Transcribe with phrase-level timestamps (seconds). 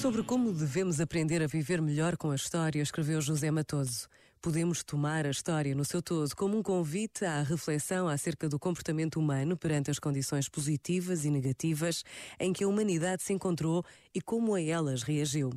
[0.00, 4.08] Sobre como devemos aprender a viver melhor com a história, escreveu José Matoso.
[4.42, 9.18] Podemos tomar a história no seu todo como um convite à reflexão acerca do comportamento
[9.18, 12.04] humano perante as condições positivas e negativas
[12.38, 13.82] em que a humanidade se encontrou
[14.14, 15.50] e como a elas reagiu.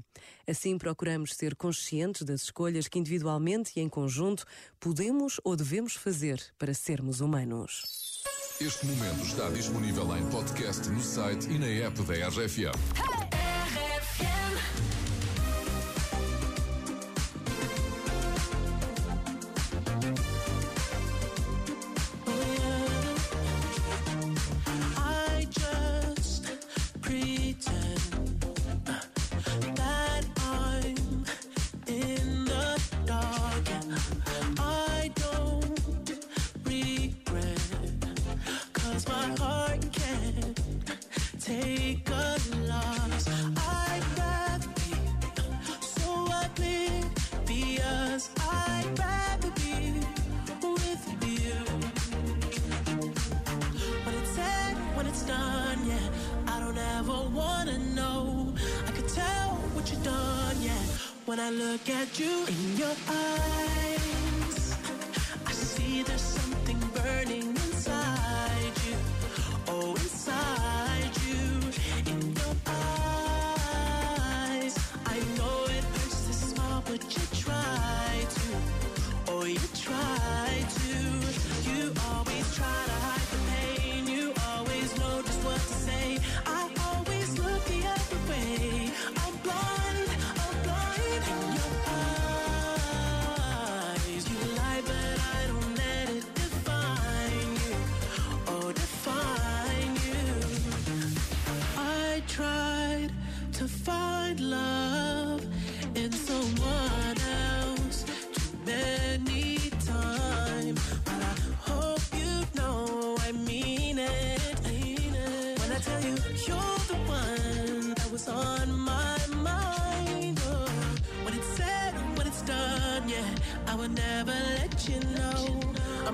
[0.47, 4.45] Assim, procuramos ser conscientes das escolhas que individualmente e em conjunto
[4.79, 8.23] podemos ou devemos fazer para sermos humanos.
[8.59, 13.08] Este momento está disponível em podcast no site e na app da RFM.
[56.99, 58.53] ever wanna know.
[58.85, 60.83] I could tell what you've done, yeah.
[61.25, 63.68] When I look at you in your eyes.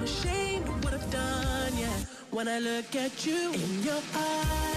[0.06, 1.98] Ashamed of what I've done, yeah.
[2.30, 4.75] When I look at you in your eyes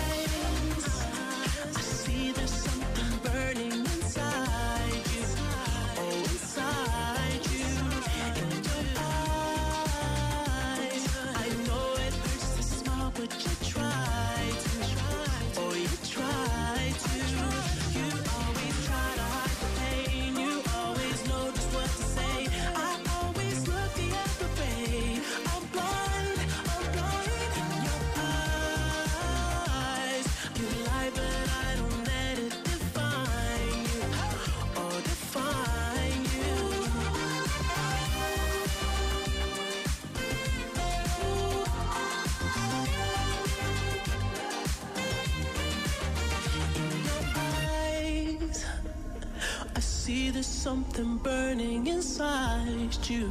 [50.08, 53.30] see there's something burning inside you.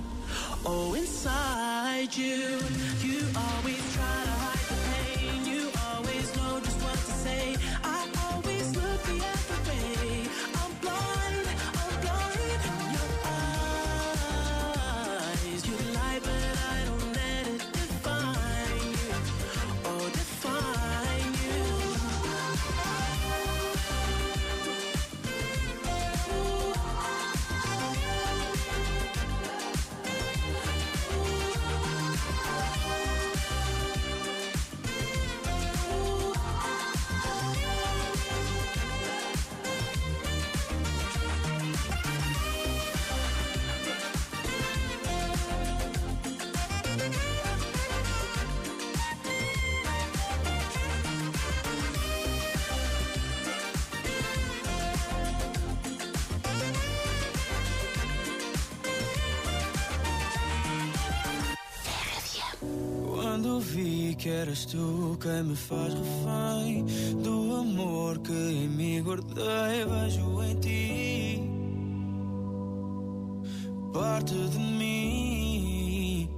[0.64, 2.60] Oh, inside you.
[3.02, 3.57] You always
[64.16, 66.86] Que eras tu quem me faz refém
[67.22, 71.58] do amor que em mim guardei, vejo em ti
[73.98, 76.30] parte de mim.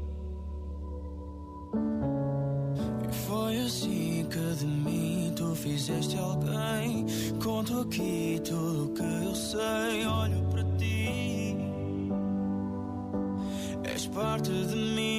[3.04, 7.06] E foi assim que de mim tu fizeste alguém.
[7.44, 11.58] Conto aqui tudo o que eu sei, olho para ti,
[13.84, 15.19] és parte de mim.